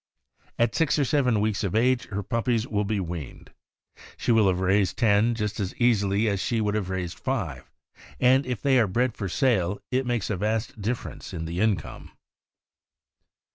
At 0.57 0.73
six 0.73 0.97
or 0.97 1.05
seven 1.05 1.39
weeks 1.39 1.63
of 1.63 1.75
age 1.75 2.07
her 2.07 2.23
puppies 2.23 2.65
will 2.65 2.83
be 2.85 2.99
weaned. 2.99 3.51
She 4.17 4.31
will 4.31 4.47
have 4.47 4.59
raised 4.59 4.97
ten 4.97 5.35
just 5.35 5.59
as 5.59 5.75
easily 5.75 6.27
as 6.27 6.39
she 6.39 6.59
would 6.59 6.73
have 6.73 6.89
raised 6.89 7.19
five, 7.19 7.69
and 8.19 8.43
if 8.47 8.63
they 8.63 8.79
are 8.79 8.87
bred 8.87 9.13
for 9.15 9.29
sale 9.29 9.79
it 9.91 10.07
makes 10.07 10.31
a 10.31 10.37
vast 10.37 10.81
dif 10.81 10.99
ference 11.03 11.35
in 11.35 11.45
the 11.45 11.59
income. 11.59 12.09